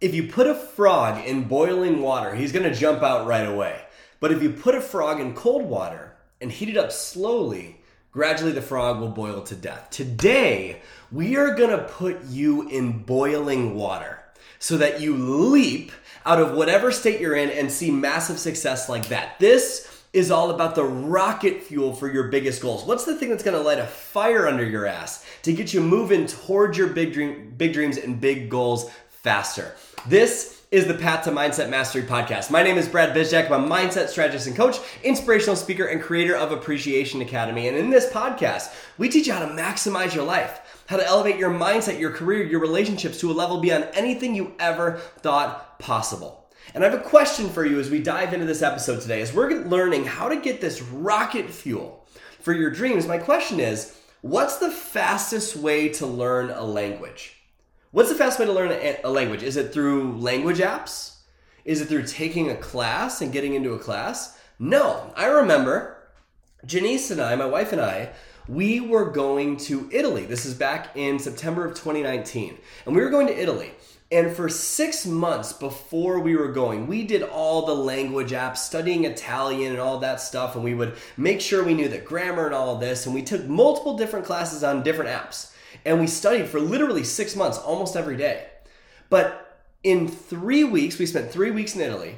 [0.00, 3.82] If you put a frog in boiling water, he's going to jump out right away.
[4.18, 8.52] But if you put a frog in cold water and heat it up slowly, gradually
[8.52, 9.90] the frog will boil to death.
[9.90, 10.80] Today,
[11.12, 14.22] we are going to put you in boiling water
[14.58, 15.92] so that you leap
[16.24, 19.38] out of whatever state you're in and see massive success like that.
[19.38, 22.86] This is all about the rocket fuel for your biggest goals.
[22.86, 25.82] What's the thing that's going to light a fire under your ass to get you
[25.82, 29.74] moving towards your big dream, big dreams and big goals faster?
[30.06, 32.50] This is the Path to Mindset Mastery podcast.
[32.50, 33.50] My name is Brad Bizjack.
[33.50, 37.68] I'm a mindset strategist and coach, inspirational speaker, and creator of Appreciation Academy.
[37.68, 41.36] And in this podcast, we teach you how to maximize your life, how to elevate
[41.36, 46.48] your mindset, your career, your relationships to a level beyond anything you ever thought possible.
[46.72, 49.20] And I have a question for you as we dive into this episode today.
[49.20, 52.06] As we're learning how to get this rocket fuel
[52.40, 57.39] for your dreams, my question is what's the fastest way to learn a language?
[57.92, 59.42] What's the fast way to learn a, a language?
[59.42, 61.16] Is it through language apps?
[61.64, 64.38] Is it through taking a class and getting into a class?
[64.60, 65.12] No.
[65.16, 65.96] I remember
[66.64, 68.10] Janice and I, my wife and I,
[68.46, 70.24] we were going to Italy.
[70.24, 72.58] This is back in September of 2019.
[72.86, 73.72] And we were going to Italy.
[74.12, 79.04] And for six months before we were going, we did all the language apps, studying
[79.04, 80.54] Italian and all that stuff.
[80.54, 83.06] And we would make sure we knew the grammar and all this.
[83.06, 85.50] And we took multiple different classes on different apps.
[85.84, 88.46] And we studied for literally six months, almost every day.
[89.08, 92.16] But in three weeks, we spent three weeks in Italy.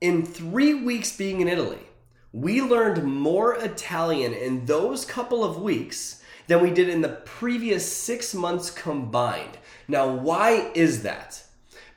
[0.00, 1.86] In three weeks being in Italy,
[2.32, 7.90] we learned more Italian in those couple of weeks than we did in the previous
[7.90, 9.58] six months combined.
[9.86, 11.44] Now, why is that?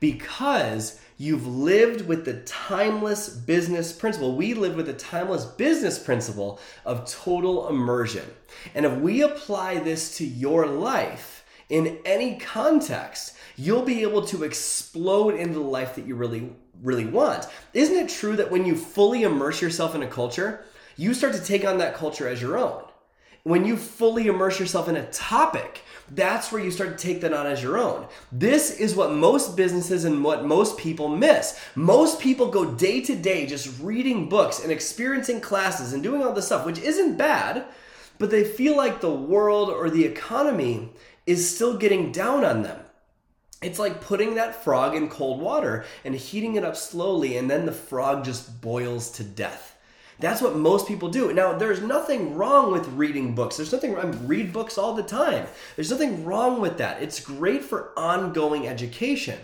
[0.00, 4.34] Because You've lived with the timeless business principle.
[4.34, 8.24] We live with the timeless business principle of total immersion.
[8.74, 14.42] And if we apply this to your life in any context, you'll be able to
[14.42, 17.46] explode into the life that you really, really want.
[17.72, 20.64] Isn't it true that when you fully immerse yourself in a culture,
[20.96, 22.82] you start to take on that culture as your own?
[23.44, 27.34] When you fully immerse yourself in a topic, that's where you start to take that
[27.34, 28.06] on as your own.
[28.32, 31.60] This is what most businesses and what most people miss.
[31.74, 36.32] Most people go day to day just reading books and experiencing classes and doing all
[36.32, 37.66] this stuff, which isn't bad,
[38.18, 40.88] but they feel like the world or the economy
[41.26, 42.80] is still getting down on them.
[43.60, 47.66] It's like putting that frog in cold water and heating it up slowly, and then
[47.66, 49.73] the frog just boils to death.
[50.20, 51.32] That's what most people do.
[51.32, 53.56] Now, there's nothing wrong with reading books.
[53.56, 55.46] There's nothing I read books all the time.
[55.74, 57.02] There's nothing wrong with that.
[57.02, 59.38] It's great for ongoing education.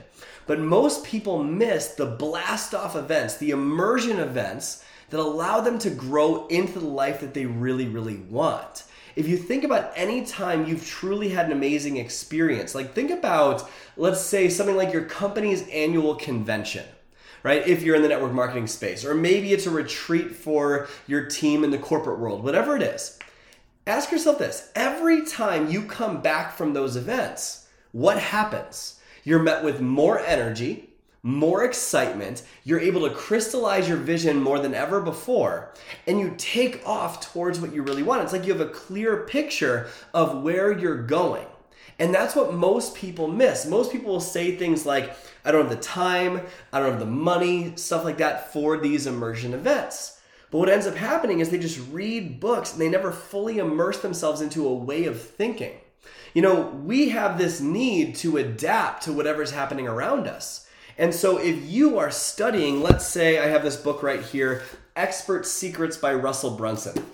[0.46, 5.90] But most people miss the blast off events, the immersion events that allow them to
[5.90, 8.84] grow into the life that they really, really want.
[9.16, 13.68] If you think about any time you've truly had an amazing experience, like think about,
[13.96, 16.84] let's say, something like your company's annual convention
[17.42, 17.66] right?
[17.66, 21.64] If you're in the network marketing space, or maybe it's a retreat for your team
[21.64, 23.18] in the corporate world, whatever it is.
[23.86, 29.00] Ask yourself this every time you come back from those events, what happens?
[29.24, 30.90] You're met with more energy,
[31.22, 35.74] more excitement, you're able to crystallize your vision more than ever before,
[36.06, 38.22] and you take off towards what you really want.
[38.22, 41.46] It's like you have a clear picture of where you're going.
[41.98, 43.66] And that's what most people miss.
[43.66, 45.14] Most people will say things like,
[45.44, 46.40] I don't have the time,
[46.72, 50.18] I don't have the money, stuff like that for these immersion events.
[50.50, 53.98] But what ends up happening is they just read books and they never fully immerse
[53.98, 55.78] themselves into a way of thinking.
[56.34, 60.66] You know, we have this need to adapt to whatever's happening around us.
[60.98, 64.62] And so if you are studying, let's say I have this book right here,
[64.96, 67.04] Expert Secrets by Russell Brunson.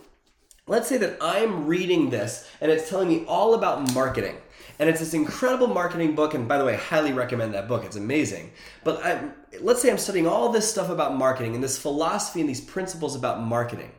[0.68, 4.34] Let's say that I'm reading this and it's telling me all about marketing.
[4.80, 6.34] And it's this incredible marketing book.
[6.34, 7.84] And by the way, I highly recommend that book.
[7.84, 8.50] It's amazing.
[8.82, 9.28] But I,
[9.60, 13.14] let's say I'm studying all this stuff about marketing and this philosophy and these principles
[13.14, 13.92] about marketing.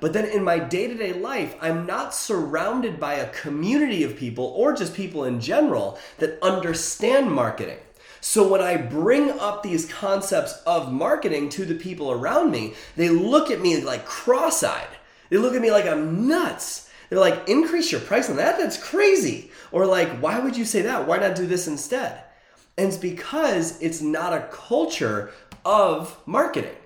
[0.00, 4.16] But then in my day to day life, I'm not surrounded by a community of
[4.16, 7.78] people or just people in general that understand marketing.
[8.20, 13.08] So when I bring up these concepts of marketing to the people around me, they
[13.08, 14.97] look at me like cross eyed.
[15.30, 16.88] They look at me like I'm nuts.
[17.08, 18.58] They're like, increase your price on that?
[18.58, 19.50] That's crazy.
[19.72, 21.06] Or like, why would you say that?
[21.06, 22.22] Why not do this instead?
[22.76, 25.32] And it's because it's not a culture
[25.64, 26.76] of marketing.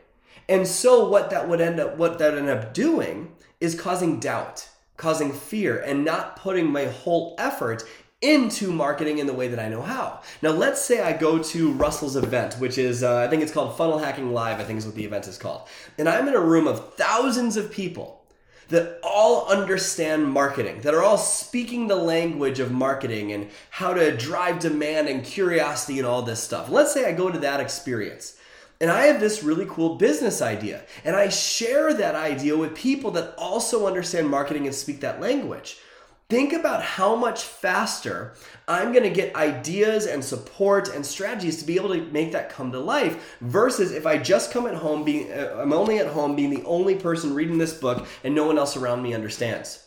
[0.49, 4.69] And so what that would end up what that end up doing is causing doubt,
[4.97, 7.85] causing fear, and not putting my whole effort
[8.21, 10.21] into marketing in the way that I know how.
[10.43, 13.77] Now, let's say I go to Russell's event, which is, uh, I think it's called
[13.77, 15.69] Funnel Hacking Live, I think is what the event is called.
[15.99, 18.22] And I'm in a room of thousands of people
[18.69, 24.17] that all understand marketing, that are all speaking the language of marketing and how to
[24.17, 26.69] drive demand and curiosity and all this stuff.
[26.69, 28.37] Let's say I go to that experience
[28.81, 33.13] and I have this really cool business idea and I share that idea with people
[33.13, 35.79] that also understand marketing and speak that language.
[36.29, 38.35] Think about how much faster
[38.67, 42.49] I'm going to get ideas and support and strategies to be able to make that
[42.49, 46.07] come to life versus if I just come at home being uh, I'm only at
[46.07, 49.87] home being the only person reading this book and no one else around me understands.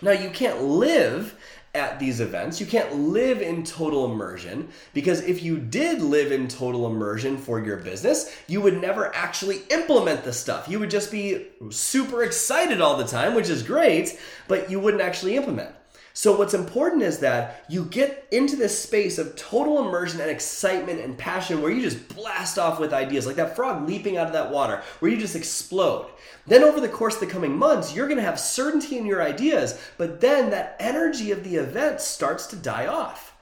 [0.00, 1.36] Now you can't live
[1.74, 2.60] at these events.
[2.60, 7.64] You can't live in total immersion because if you did live in total immersion for
[7.64, 10.68] your business, you would never actually implement the stuff.
[10.68, 14.18] You would just be super excited all the time, which is great,
[14.48, 15.70] but you wouldn't actually implement.
[16.16, 21.00] So, what's important is that you get into this space of total immersion and excitement
[21.00, 24.32] and passion where you just blast off with ideas, like that frog leaping out of
[24.32, 26.06] that water, where you just explode.
[26.46, 29.76] Then, over the course of the coming months, you're gonna have certainty in your ideas,
[29.98, 33.34] but then that energy of the event starts to die off.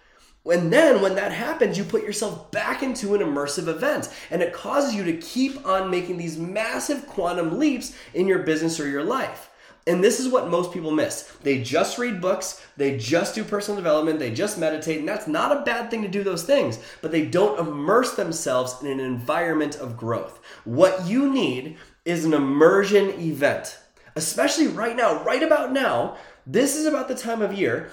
[0.51, 4.53] And then when that happens, you put yourself back into an immersive event and it
[4.53, 9.05] causes you to keep on making these massive quantum leaps in your business or your
[9.05, 9.51] life.
[9.87, 11.23] And this is what most people miss.
[11.43, 15.57] They just read books, they just do personal development, they just meditate, and that's not
[15.57, 19.77] a bad thing to do those things, but they don't immerse themselves in an environment
[19.77, 20.41] of growth.
[20.65, 23.79] What you need is an immersion event,
[24.15, 26.17] especially right now, right about now.
[26.47, 27.91] This is about the time of year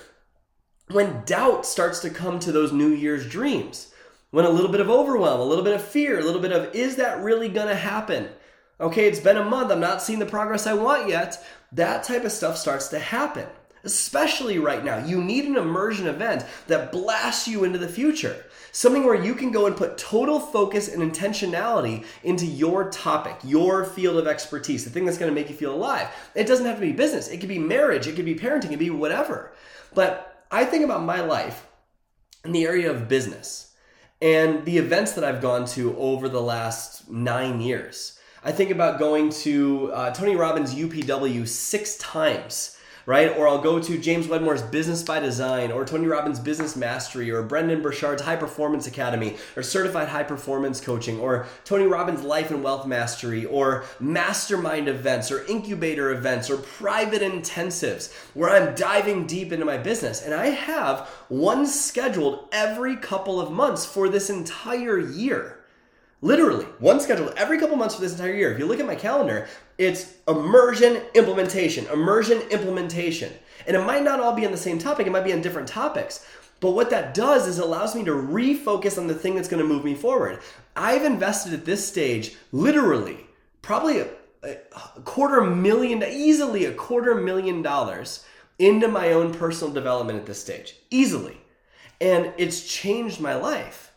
[0.92, 3.94] when doubt starts to come to those New Year's dreams.
[4.31, 6.75] When a little bit of overwhelm, a little bit of fear, a little bit of,
[6.75, 8.30] is that really gonna happen?
[8.81, 11.43] Okay, it's been a month, I'm not seeing the progress I want yet
[11.73, 13.47] that type of stuff starts to happen.
[13.83, 18.45] Especially right now, you need an immersion event that blasts you into the future.
[18.71, 23.85] Something where you can go and put total focus and intentionality into your topic, your
[23.85, 26.07] field of expertise, the thing that's going to make you feel alive.
[26.35, 28.69] It doesn't have to be business, it could be marriage, it could be parenting, it
[28.69, 29.53] could be whatever.
[29.93, 31.67] But I think about my life
[32.43, 33.73] in the area of business
[34.21, 38.19] and the events that I've gone to over the last nine years.
[38.41, 43.38] I think about going to uh, Tony Robbins UPW six times, right?
[43.38, 47.44] Or I'll go to James Wedmore's Business by Design, or Tony Robbins Business Mastery, or
[47.44, 52.63] Brendon Burchard's High Performance Academy, or Certified High Performance Coaching, or Tony Robbins Life and
[52.63, 59.51] Wealth Mastery, or mastermind events, or incubator events, or private intensives, where I'm diving deep
[59.51, 60.21] into my business.
[60.21, 65.58] And I have one scheduled every couple of months for this entire year.
[66.21, 68.51] Literally, one scheduled every couple months for this entire year.
[68.51, 73.31] If you look at my calendar, it's immersion implementation, immersion implementation.
[73.66, 75.68] And it might not all be on the same topic, it might be on different
[75.68, 76.25] topics.
[76.60, 79.68] But what that does is allows me to refocus on the thing that's going to
[79.68, 80.39] move me forward.
[80.75, 83.27] I've invested at this stage literally
[83.62, 84.07] probably a,
[84.44, 88.25] a quarter million, easily a quarter million dollars
[88.57, 90.75] into my own personal development at this stage.
[90.89, 91.38] Easily.
[92.01, 93.88] And it's changed my life.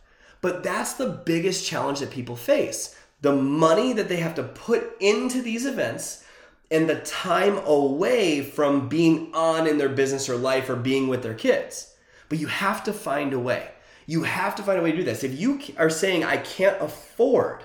[0.43, 4.97] But that's the biggest challenge that people face the money that they have to put
[4.99, 6.25] into these events
[6.69, 11.23] and the time away from being on in their business or life or being with
[11.23, 11.95] their kids.
[12.27, 13.69] But you have to find a way.
[14.07, 15.23] You have to find a way to do this.
[15.23, 17.63] If you are saying, I can't afford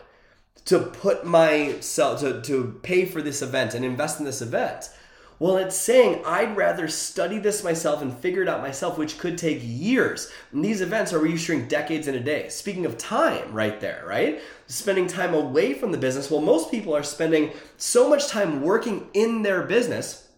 [0.66, 4.90] to put myself, to, to pay for this event and invest in this event,
[5.38, 9.38] well, it's saying I'd rather study this myself and figure it out myself, which could
[9.38, 10.32] take years.
[10.52, 12.48] And these events are shrink decades in a day.
[12.48, 14.40] Speaking of time, right there, right?
[14.66, 16.30] Spending time away from the business.
[16.30, 20.28] Well, most people are spending so much time working in their business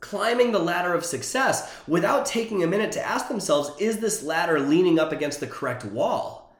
[0.00, 4.58] climbing the ladder of success without taking a minute to ask themselves, is this ladder
[4.58, 6.54] leaning up against the correct wall?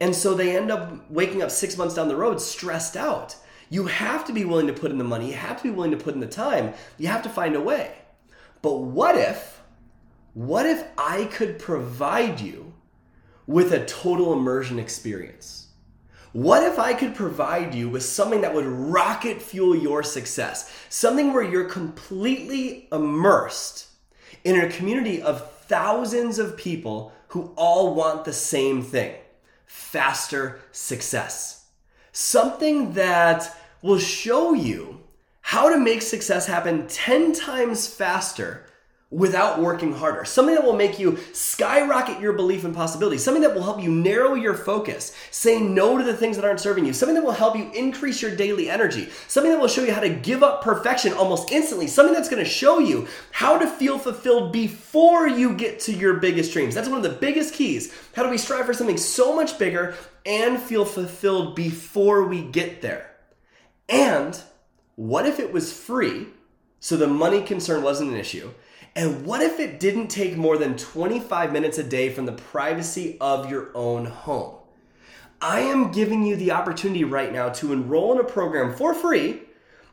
[0.00, 3.36] And so they end up waking up six months down the road stressed out.
[3.70, 5.28] You have to be willing to put in the money.
[5.28, 6.74] You have to be willing to put in the time.
[6.98, 7.94] You have to find a way.
[8.60, 9.62] But what if,
[10.34, 12.74] what if I could provide you
[13.46, 15.68] with a total immersion experience?
[16.32, 20.72] What if I could provide you with something that would rocket fuel your success?
[20.88, 23.86] Something where you're completely immersed
[24.44, 29.14] in a community of thousands of people who all want the same thing
[29.66, 31.66] faster success.
[32.12, 35.00] Something that will show you
[35.40, 38.66] how to make success happen 10 times faster
[39.10, 40.24] without working harder.
[40.24, 43.18] Something that will make you skyrocket your belief in possibility.
[43.18, 46.60] Something that will help you narrow your focus, say no to the things that aren't
[46.60, 46.92] serving you.
[46.92, 49.08] Something that will help you increase your daily energy.
[49.26, 51.88] Something that will show you how to give up perfection almost instantly.
[51.88, 56.14] Something that's going to show you how to feel fulfilled before you get to your
[56.14, 56.76] biggest dreams.
[56.76, 57.92] That's one of the biggest keys.
[58.14, 62.80] How do we strive for something so much bigger and feel fulfilled before we get
[62.80, 63.09] there?
[63.90, 64.40] And
[64.94, 66.28] what if it was free
[66.78, 68.50] so the money concern wasn't an issue?
[68.96, 73.18] And what if it didn't take more than 25 minutes a day from the privacy
[73.20, 74.56] of your own home?
[75.40, 79.42] I am giving you the opportunity right now to enroll in a program for free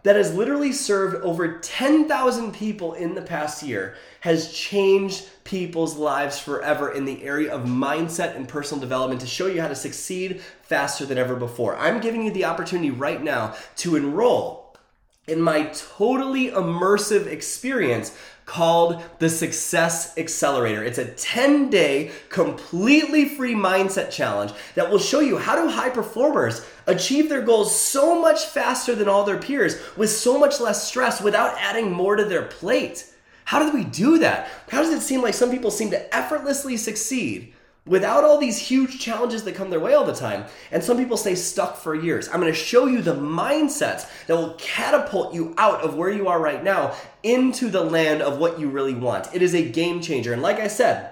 [0.04, 6.38] that has literally served over 10,000 people in the past year, has changed people's lives
[6.38, 10.42] forever in the area of mindset and personal development to show you how to succeed
[10.62, 11.78] faster than ever before.
[11.78, 14.76] I'm giving you the opportunity right now to enroll
[15.26, 20.84] in my totally immersive experience called the Success Accelerator.
[20.84, 25.90] It's a 10 day, completely free mindset challenge that will show you how do high
[25.90, 30.86] performers achieve their goals so much faster than all their peers with so much less
[30.86, 33.14] stress without adding more to their plate.
[33.48, 34.50] How do we do that?
[34.68, 37.54] How does it seem like some people seem to effortlessly succeed?
[37.86, 40.44] without all these huge challenges that come their way all the time.
[40.74, 42.28] And some people stay stuck for years.
[42.28, 46.28] I'm going to show you the mindsets that will catapult you out of where you
[46.28, 49.34] are right now into the land of what you really want.
[49.34, 50.34] It is a game changer.
[50.34, 51.12] And like I said,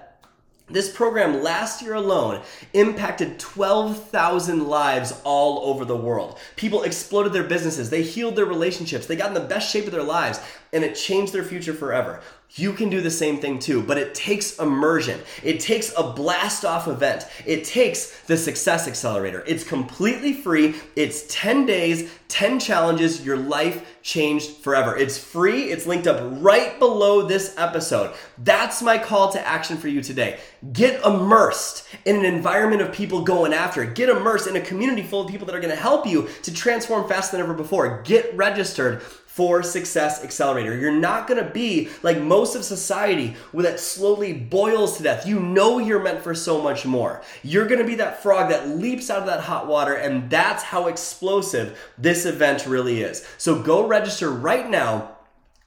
[0.67, 2.41] this program last year alone
[2.73, 6.39] impacted 12,000 lives all over the world.
[6.55, 9.91] People exploded their businesses, they healed their relationships, they got in the best shape of
[9.91, 10.39] their lives,
[10.75, 12.21] and it changed their future forever.
[12.57, 15.19] You can do the same thing too, but it takes immersion.
[15.43, 17.25] It takes a blast off event.
[17.45, 19.43] It takes the Success Accelerator.
[19.45, 20.75] It's completely free.
[20.95, 23.25] It's 10 days, 10 challenges.
[23.25, 24.95] Your life changed forever.
[24.95, 25.63] It's free.
[25.63, 28.13] It's linked up right below this episode.
[28.37, 30.39] That's my call to action for you today.
[30.71, 33.95] Get immersed in an environment of people going after it.
[33.95, 36.53] Get immersed in a community full of people that are going to help you to
[36.53, 38.01] transform faster than ever before.
[38.03, 39.01] Get registered
[39.35, 40.77] for Success Accelerator.
[40.77, 45.27] You're not gonna be like most of society where that slowly boils to death.
[45.27, 47.21] You know you're meant for so much more.
[47.43, 50.87] You're gonna be that frog that leaps out of that hot water, and that's how
[50.87, 53.27] explosive this event really is.
[53.37, 55.17] So go register right now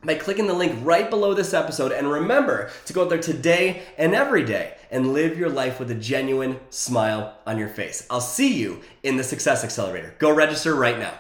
[0.03, 1.93] by clicking the link right below this episode.
[1.93, 5.91] And remember to go out there today and every day and live your life with
[5.91, 8.07] a genuine smile on your face.
[8.09, 10.15] I'll see you in the Success Accelerator.
[10.19, 11.13] Go register right now.